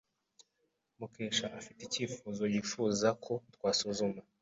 [0.99, 4.19] Mukesha afite icyifuzo yifuza ko twasuzuma.